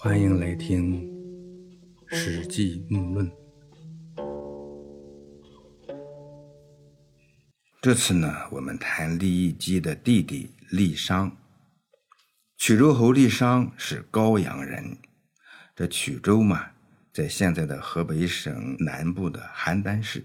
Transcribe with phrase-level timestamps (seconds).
[0.00, 1.02] 欢迎来听
[2.16, 3.28] 《史记目论》。
[7.82, 11.36] 这次呢，我们谈李义基的弟弟李商。
[12.56, 14.96] 曲州侯利商是高阳人。
[15.74, 16.70] 这曲州嘛，
[17.12, 20.24] 在现在的河北省南部的邯郸市。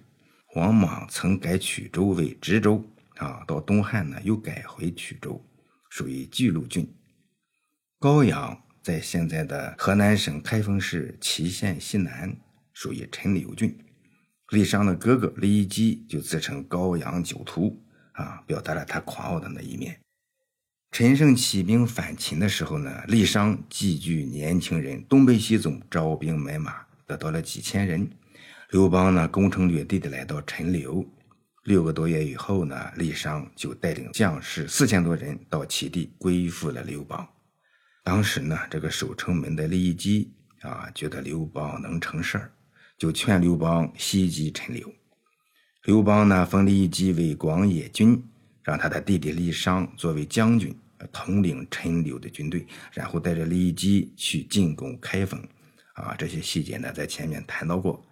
[0.53, 2.85] 王莽曾改曲州为直州
[3.15, 5.43] 啊，到东汉呢又改回曲州，
[5.89, 6.87] 属于巨鹿郡。
[7.97, 8.55] 高阳。
[8.83, 12.35] 在现在的河南省开封市杞县西南，
[12.73, 13.73] 属于陈留郡。
[14.49, 19.97] 李商的哥哥李基就自称高阳酒徒，啊，表达了他狂傲的那一面。
[20.91, 28.05] 陈胜起兵反秦的时候呢，李商寄居年轻人，东北西走，招兵买马，得到了几千人。
[28.71, 31.09] 刘邦呢，攻城略地的来到陈留，
[31.63, 37.25] 六个多月以后呢，李商就带领将士四千多人到齐地归附了刘邦。
[38.03, 42.51] 当时呢，这个守城门的李基啊，觉得刘邦能成事儿，
[42.97, 44.93] 就劝刘邦袭击陈留。
[45.83, 48.21] 刘邦呢，封李基为广野君，
[48.61, 50.77] 让他的弟弟李商作为将军，
[51.13, 55.41] 统领陈留的军队，然后带着李基去进攻开封。
[55.93, 58.05] 啊，这些细节呢，在前面谈到过。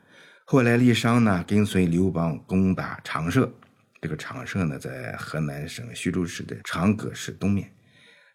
[0.46, 3.52] 后来李商呢，跟随刘邦攻打长社，
[4.02, 7.70] 这个长社呢，在河南省徐州市的长葛市东面。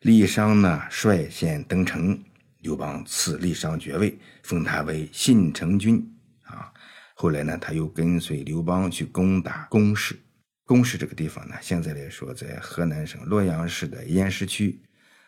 [0.06, 2.16] 李商呢率先登城，
[2.60, 6.00] 刘邦赐李商爵位，封他为信城君。
[6.42, 6.72] 啊，
[7.16, 10.16] 后来呢，他又跟随刘邦去攻打宫室。
[10.64, 14.80] 宫室这个地方呢，现在来说在河南省洛阳市的偃师区，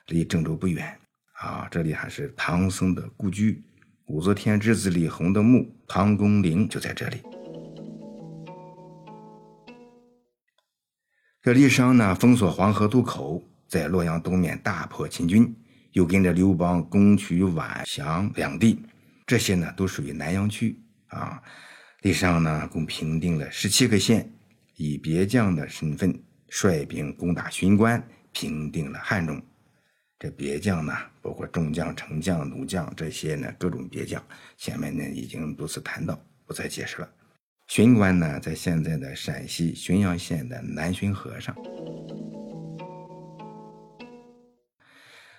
[0.06, 0.97] 离郑州不远。
[1.33, 3.61] 啊，这里还是唐僧的故居，
[4.06, 7.21] 武则天之子李弘的墓，唐公陵就在这里。
[11.43, 13.43] 这李商呢，封锁黄河渡口。
[13.69, 15.55] 在洛阳东面大破秦军，
[15.93, 18.83] 又跟着刘邦攻取宛降两地，
[19.27, 21.41] 这些呢都属于南阳区啊。
[22.01, 24.33] 李商呢共平定了十七个县，
[24.77, 26.19] 以别将的身份
[26.49, 28.03] 率兵攻打巡关，
[28.33, 29.41] 平定了汉中。
[30.19, 34.23] 这别将呢，包括中将、丞将、弩将这些呢各种别将，
[34.57, 37.09] 前面呢已经多次谈到，不再解释了。
[37.67, 41.55] 巡关呢，在现在的陕西浔阳县的南浔河上。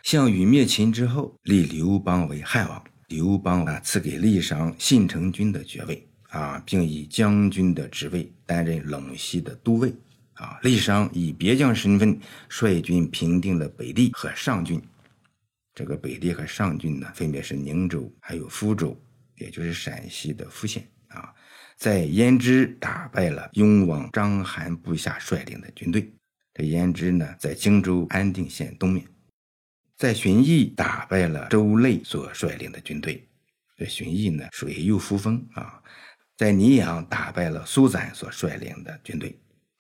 [0.10, 2.84] 项羽灭秦之后，立刘邦为汉王。
[3.10, 9.94] 刘邦啊，赐给李商信成君的爵位啊，并以将军的职位担任陇西的都尉
[10.34, 10.58] 啊。
[10.64, 14.82] 李商以别将身份率军平定了北地和上郡。
[15.76, 19.00] 这个北地和上郡呢，分别是宁州还有福州，
[19.36, 21.32] 也就是陕西的富县啊。
[21.78, 26.12] 在胭脂打败了雍王章邯部下率领的军队。
[26.56, 29.06] 这胭脂呢，在荆州安定县东面。
[30.00, 33.22] 在荀彧打败了周累所率领的军队，
[33.76, 35.84] 这荀彧呢属于右扶风啊。
[36.38, 39.38] 在泥阳打败了苏赞所率领的军队，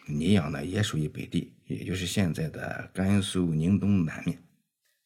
[0.09, 4.37] 泥阳呢也属于北地，也就是现在的甘肃宁东南面。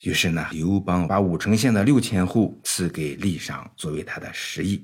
[0.01, 4.83] 于是呢，刘邦把武城县的六千户赐给李商作为他的食邑，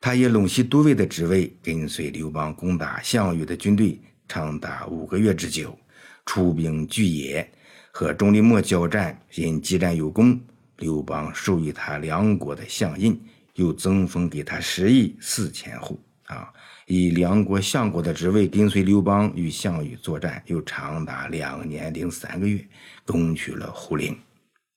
[0.00, 5.78] 他以陇西都尉的职位跟随刘邦攻打项羽的军队长达五个月之久，
[6.26, 7.48] 出兵巨野。
[7.94, 10.40] 和钟离墨交战，因激战有功，
[10.78, 13.22] 刘邦授予他梁国的相印，
[13.54, 16.00] 又增封给他十亿四千户。
[16.24, 16.50] 啊，
[16.86, 22.66] 以梁国相国的职位跟随刘邦与项羽作战，又长达两年零三个月，
[23.04, 24.18] 攻取了胡陵。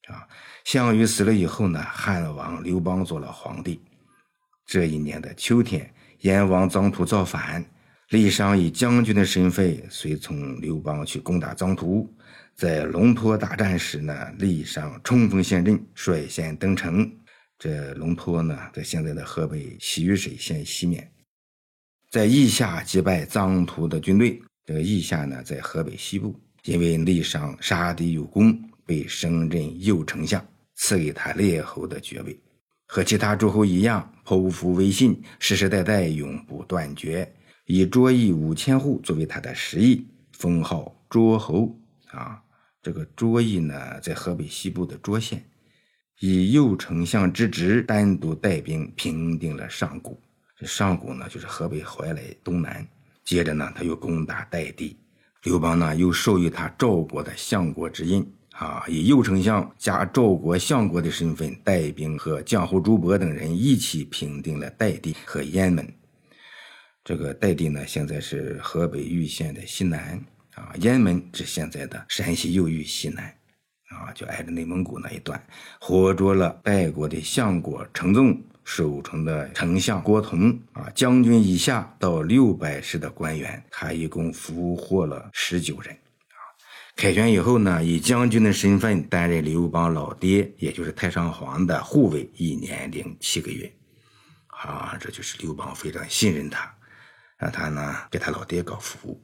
[0.08, 0.28] 啊，
[0.64, 3.80] 项羽死了以后呢，汉王刘邦做了皇帝。
[4.66, 5.90] 这一年的秋天，
[6.20, 7.64] 燕王臧荼造反，
[8.10, 12.08] 李商以将军的身份随从刘邦去攻打臧荼。
[12.54, 17.10] 在龙坡大战时呢，李商冲锋陷阵，率先登城。
[17.58, 21.10] 这龙坡呢，在现在的河北西雨水县西面，
[22.12, 24.40] 在弋下击败臧荼的军队。
[24.64, 32.38] 这个弋下呢，在河北西部，因为李商杀敌有功，被升任右丞相，赐给他列侯的爵位。
[32.86, 37.28] 和其他诸侯一样，剖腹为信，世世代代永不断绝。
[37.66, 41.76] 以卓邑五千户作为他的食邑，封号卓侯
[42.06, 42.40] 啊。
[42.80, 45.44] 这个卓邑呢，在河北西部的涿县，
[46.20, 50.20] 以右丞相之职，单独带兵平定了上谷。
[50.56, 52.86] 这上谷呢，就是河北怀来东南。
[53.24, 54.96] 接着呢，他又攻打代地。
[55.42, 65.92] 刘邦呢，又授予他赵国的相国之印啊，以右丞相加赵国相国的身份，带兵和绛侯朱伯等人一起平定了代地和燕门。
[67.06, 70.20] 这个代地呢，现在是河北禹县的西南。
[70.56, 73.24] 啊，雁门是现在的山西右玉西南，
[73.90, 75.40] 啊，就挨着内蒙古那一段，
[75.78, 85.94] 活捉了代国的相国程纵、守城的丞相郭同啊，将军以下到六百师的官员，他一共俘获了十九人。
[85.94, 86.40] 啊，
[86.96, 93.72] 凯旋以后呢，以将军的身份担任刘邦老爹，也就是太上皇的护卫一年零七个月。
[94.48, 96.74] 啊，这就是刘邦非常信任他，
[97.38, 99.22] 让他呢给他老爹搞服务。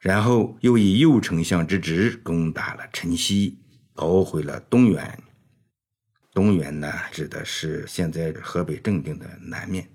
[0.00, 3.54] 然后又以右丞相之职攻打了陈豨，
[3.94, 5.18] 捣毁了东原。
[6.32, 9.88] 东原呢，指的是现在河北正定的南面。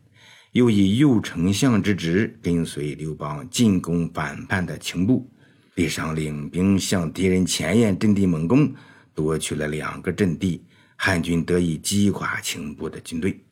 [0.53, 5.29] 又以右丞相之职跟随刘邦进攻反叛的秦部，
[5.75, 8.73] 李商领兵向敌人前沿阵地猛攻，
[9.13, 10.65] 夺取了两个阵地，
[10.95, 13.43] 汉军得以击垮秦部的军队。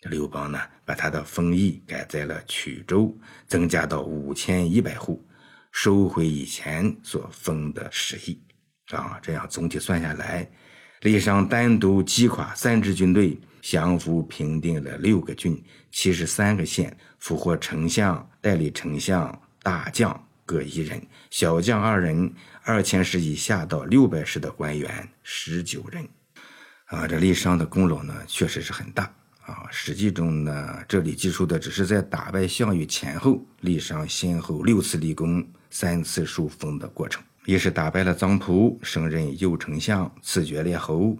[0.00, 3.14] 这刘邦呢，把他的封邑改在了曲州，
[3.46, 5.24] 增加到五千一百户。
[5.72, 8.42] 收回以前所封的十邑，
[8.90, 10.50] 啊，这样总体算下来，
[11.02, 15.62] 李商单独击垮三支军队，降服平定了六个郡、
[15.92, 21.00] 七十三个县，俘获丞相、代理丞相、大将各一人，
[21.30, 26.08] 小将二人，二千石以下到六百石的官员十九人。
[26.86, 29.14] 啊，这李商的功劳呢，确实是很大
[29.50, 29.66] 啊。
[29.70, 35.46] 实际中呢，这里记述的只是在打败项羽前后，李商先后六次立功。
[35.72, 41.16] 三次受封的过程，一是打败了臧荼，升任右丞相，赐爵列侯；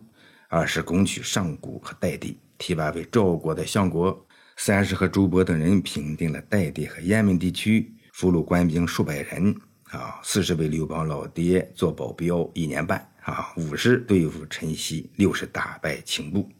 [0.49, 4.11] 二是攻取上谷和代地，提拔为赵国的相国；
[4.56, 9.55] 三是和周勃等人平定了代地和雁门地区，俘虏官兵数百人；
[9.85, 16.50] 啊，四是为刘邦老爹做保镖一年半；啊，五是对付陈豨；六是打败秦部。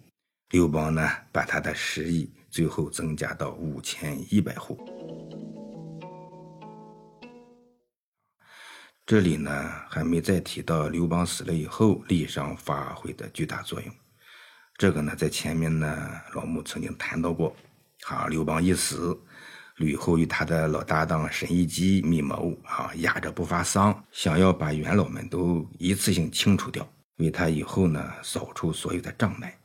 [0.51, 4.77] 刘邦呢，把他的实邑最后增加到五千一百户。
[9.07, 13.95] 这里呢还没再提到刘邦死了以后，李商发挥的巨大作用。
[14.77, 17.55] 这个呢在前面呢老穆曾经谈到过。
[18.07, 19.17] 啊，刘邦一死，
[19.77, 26.85] 吕后与他的老搭档沈一基密谋啊，压着不发丧，想要把元老们都一次性清除掉，
[27.19, 29.57] 为他以后呢扫除所有的障碍。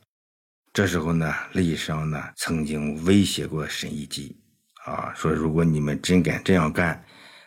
[0.76, 4.36] 这时候呢，李商呢曾经威胁过沈一基，
[4.84, 7.02] 啊，说如果你们真敢这样干。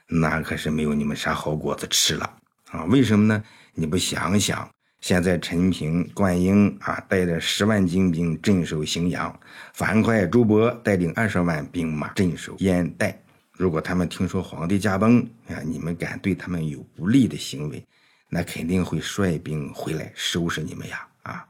[0.08, 2.38] 那可是没有你们啥好果子吃了
[2.72, 2.86] 啊！
[2.86, 3.44] 为什么呢？
[3.76, 4.68] 你不想想，
[5.00, 9.40] 现在陈平、灌婴啊带着十万精兵镇守荥阳，
[9.76, 13.16] 樊哙、朱伯带领二十万兵马镇守燕代。
[13.52, 17.86] 如果他们听说皇帝驾崩啊，你们敢对他们有不利的行为，
[18.28, 21.08] 那肯定会率兵回来收拾你们呀！
[21.22, 21.46] 啊，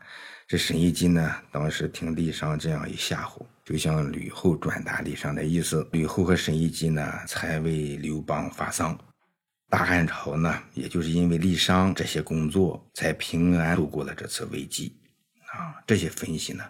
[0.49, 3.45] 这沈亦基呢，当时听李商这样一吓唬。
[3.63, 8.97] 就向吕后转达李商的意思，吕后和沈亦基呢才为刘邦发丧。
[9.69, 14.99] 大汉朝呢，也就是因为李商这些工作，才平安度过了这次危机。
[15.53, 16.63] 啊，这些分析呢，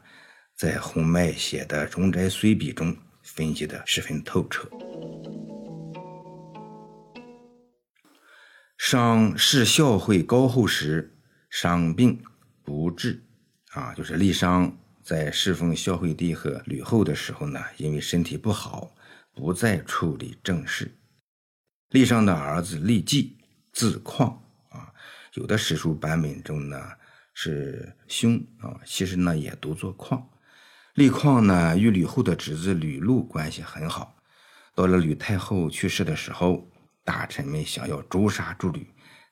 [0.58, 2.94] 在洪迈写的《容斋随笔》中
[3.24, 4.70] 分析的十分透彻。
[8.78, 11.18] 商是孝惠高后时，
[11.50, 12.22] 伤病
[12.62, 13.24] 不治，
[13.72, 14.76] 啊，就是李商。
[15.02, 18.92] 在侍奉孝惠帝和吕后的时候呢，因为身体不好，
[19.34, 20.92] 不再处理政事。
[21.90, 23.36] 李商的儿子李绩，
[23.72, 24.40] 字况
[24.70, 24.94] 啊，
[25.34, 26.80] 有的史书版本中呢
[27.34, 30.30] 是兄啊，其实呢也读作况。
[30.94, 34.16] 李况呢与吕后的侄子吕禄关系很好。
[34.76, 36.70] 到了吕太后去世的时候，
[37.04, 38.86] 大臣们想要诛杀诸吕，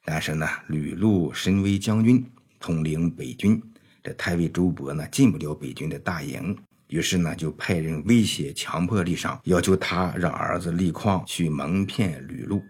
[0.04, 2.26] 但是呢，吕禄身为将军，
[2.60, 3.62] 统领北军。
[4.08, 12.64] 这太尉周勃呢进不了北军的大营，于是呢就派人威胁、强迫李商，要求他让儿子李匡去蒙骗吕禄。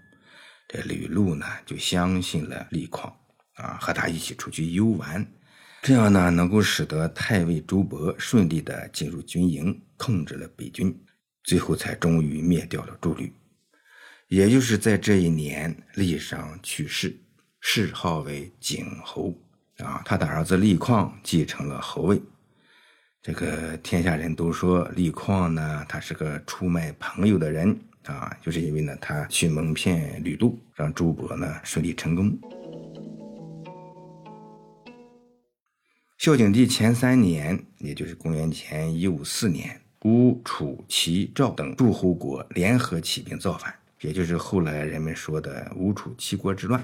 [0.68, 3.16] 这吕禄呢就相信了李匡，
[3.54, 5.24] 啊，和他一起出去游玩，
[5.84, 11.00] 这样呢能够使得太尉周勃顺利的进入军营，控制了北军，
[11.44, 13.32] 最后才终于灭掉了诸吕。
[14.28, 17.16] 也就是在这一年，李商去世，
[17.62, 19.40] 谥号为景侯。
[19.84, 22.20] 啊，他的儿子李况继承了侯位。
[23.22, 32.38] 这个天下人都说李况呢，他是个出卖朋友的人啊，就是因为呢，他去蒙骗吕禄，让周勃呢顺利成功。
[36.18, 46.84] 孝景帝前三年，也就是公元前一五四年，吴、楚、齐、赵等诸侯国联合起兵造反，也就是后来人们说的吴楚七国之乱。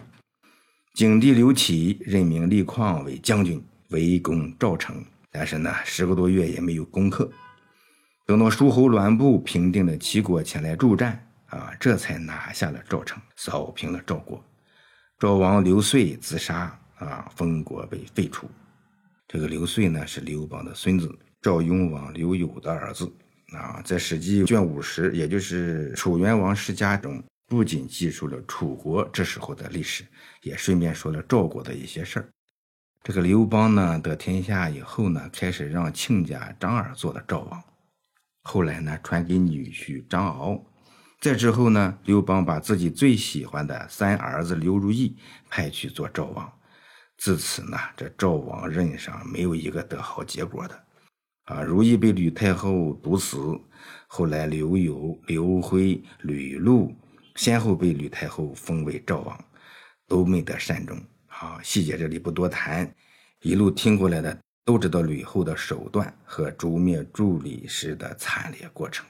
[0.93, 3.59] 景帝刘启任命李况为将军，
[3.89, 7.27] 围攻赵城，但是呢，十个多月也没有攻克。
[8.27, 14.39] 等到诸侯栾布平定了齐国前来助战，啊，这才拿下了赵城，扫平了赵国。
[15.17, 18.47] 赵王刘遂自杀，啊，封国被废除。
[19.27, 23.11] 这个刘遂呢是刘邦的孙子，赵雍王刘友的儿子
[23.51, 23.81] 啊。
[23.83, 27.23] 在《史记》卷五十，也就是《楚元王世家》中，
[27.53, 30.03] 不仅记述了楚国这时候的历史，
[30.41, 32.27] 也顺便说了赵国的一些事儿。
[33.03, 37.63] 这个刘邦呢得天下以后呢，开始让亲家张耳做了赵王，
[38.41, 40.65] 后来呢传给女婿张敖。
[41.21, 45.15] 再之后呢，刘邦把自己最喜欢的三儿子刘如意
[45.47, 46.51] 派去做赵王。
[47.17, 50.83] 自此呢，这赵王任上没有一个得好结果的。
[51.43, 53.37] 啊，如意被吕太后毒死，
[54.07, 56.95] 后来刘友、刘辉、吕禄
[57.35, 59.45] 先后被吕太后封为赵王，
[60.07, 60.97] 都没得善终。
[61.27, 62.93] 啊，细节这里不多谈，
[63.41, 69.05] 一路听过来的都知道吕后的手段和诛灭助理时的惨烈过程。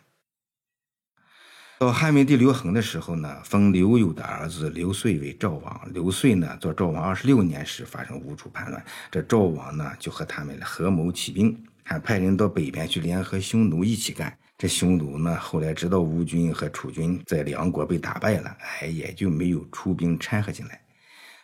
[1.80, 5.92] 到汉文帝刘恒的时候呢，封刘友的儿子刘遂为赵王。
[5.92, 14.38] 刘遂呢做赵王二十六年时发生吴楚叛乱，这赵王呢就和他们合谋起兵，还派人到北边去联合匈奴一起干。
[14.58, 20.80] 这匈奴呢后来知道吴军和楚军在梁国被打败了，哎，也就没有出兵掺和进来。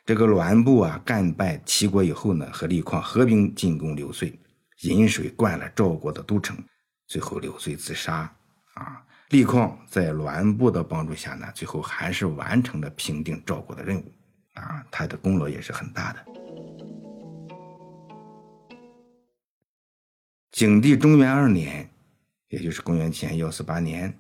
[0.06, 4.40] 这个栾布啊干败齐国以后呢，和李旷合兵进攻刘遂，
[4.82, 6.58] 引水灌了赵国的都城，
[7.08, 8.34] 最后刘遂自杀
[8.74, 9.04] 啊。
[9.30, 14.12] 李旷在栾布的帮助下呢，最后还是完成了平定赵国的任务，
[14.54, 16.26] 啊，他的功劳也是很大的。
[20.52, 21.88] 景帝中元二年，
[22.50, 24.14] 也就是公元前幺四八年，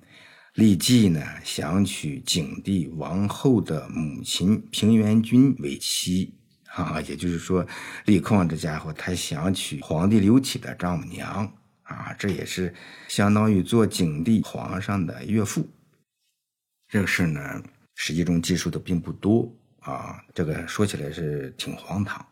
[0.56, 6.34] 李济呢想娶景帝王后的母亲平原君为妻，
[6.68, 7.66] 啊，也就是说，
[8.06, 11.54] 李旷这家伙他想娶皇帝刘启的丈母娘。
[11.90, 12.72] 啊，这也是
[13.08, 15.68] 相当于做景帝皇上的岳父。
[16.88, 17.42] 这个事呢，
[17.96, 20.24] 实际中记述的并不多啊。
[20.36, 22.24] 这个说起来是挺荒唐。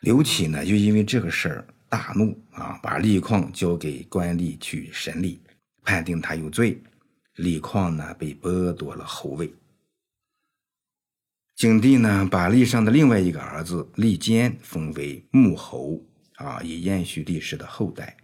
[0.00, 5.42] 刘启呢，就因为这个事儿大怒啊，把李旷交给官吏去审理，
[5.82, 6.80] 判定他有罪。
[7.34, 9.52] 李旷呢，被剥夺了侯位。
[11.56, 16.00] 景帝呢，把历上的另外一个儿子李坚封为穆侯
[16.36, 18.16] 啊，以延续历史的后代。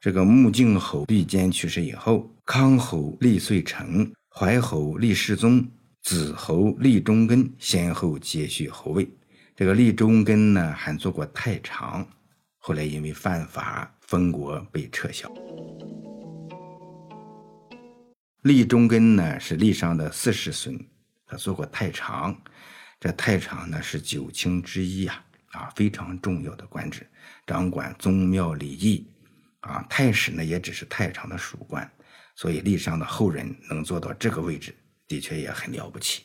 [0.00, 5.66] 这个穆敬侯李坚去世以后，康侯李遂成、怀侯李世宗、
[6.02, 9.06] 子侯李忠根先后接续侯位。
[9.54, 12.08] 这个李忠根呢，还做过太常，
[12.70, 15.28] 后来因为犯法封国被撤销。
[18.42, 20.78] 立忠根呢是李商的四世孙，
[21.26, 22.40] 他做过太常。
[23.00, 27.04] 这太常呢是九卿之一啊，啊非常重要的官职，
[27.44, 29.04] 掌管宗庙礼仪。
[29.62, 31.90] 啊，太史呢也只是太常的属官，
[32.36, 34.72] 所以李商的后人能做到这个位置，
[35.08, 36.22] 的确也很了不起。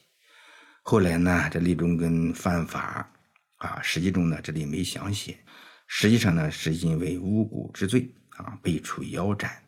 [0.83, 3.11] 后来呢，这立忠根犯法，
[3.57, 5.39] 啊，实际中呢这里没详写，
[5.87, 9.61] 实际上呢是因为巫蛊之罪啊被处腰斩。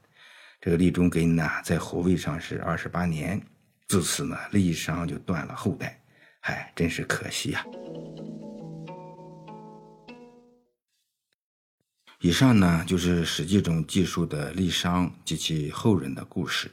[0.60, 3.42] 这个立忠根呢在侯位上是二十八年，
[3.88, 6.02] 自此呢李商就断了后代，
[6.42, 7.66] 唉，真是可惜呀。
[12.20, 16.72] 以上呢就是《史记》中记述的立商及其后人的故事。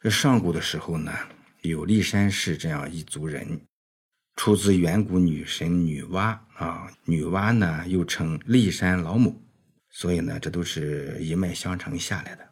[0.00, 1.12] 这上古的时候呢，
[1.60, 3.60] 有立山氏这样一族人，
[4.36, 6.90] 出自远古女神女娲啊。
[7.04, 9.40] 女娲呢又称骊山老母，
[9.90, 12.48] 所以呢这都是一脉相承下来的。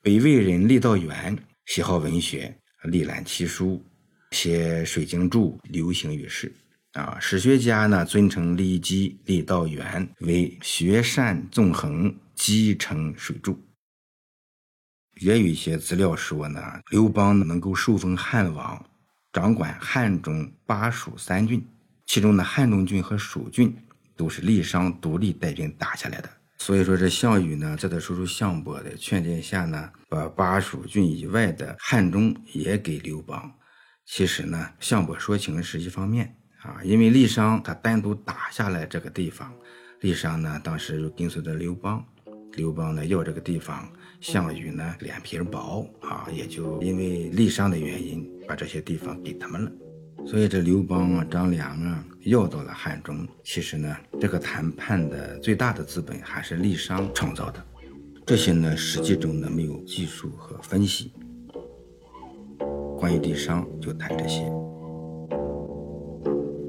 [0.00, 3.82] 北魏人郦道元喜好文学，历览奇书，
[4.32, 6.54] 写水经注，流行于世。
[6.92, 13.56] 啊，史学家呢尊称李基、郦道元为学善纵横，机成水著。
[15.20, 18.84] 也有一些资料说呢，刘邦能够受封汉王，
[19.34, 21.66] 掌管汉中巴蜀三郡，
[22.06, 23.76] 其中的汉中郡和蜀郡
[24.14, 26.30] 都是郦商独立带兵打下来的。
[26.58, 33.52] 所以说，这项羽呢，在他叔叔项伯的劝谏下呢，把巴蜀郡以外的汉中也给刘邦。
[34.06, 36.36] 其实呢，项伯说情是一方面。
[36.62, 39.52] 啊，因为郦商他单独打下来这个地方，
[40.00, 42.06] 郦商呢当时又跟随着刘邦，
[42.56, 43.88] 刘邦呢要这个地方，
[44.20, 49.72] 项羽呢脸皮薄啊，也就因为郦商的原因，把这些地方给他们了。
[50.26, 57.62] 所以这刘邦啊、张良啊要到了汉中，其实呢这个谈判的最大的资本还是郦商创造的，
[58.24, 61.12] 这些呢实际中呢没有技术和分析。
[62.98, 64.50] 关于郦商就谈这些。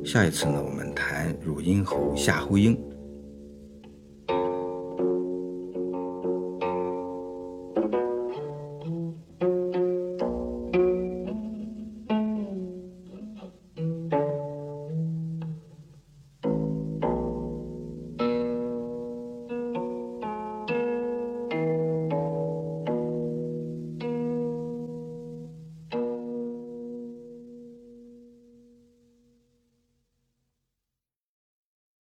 [0.03, 2.77] 下一次呢，我们谈汝阴侯夏侯婴。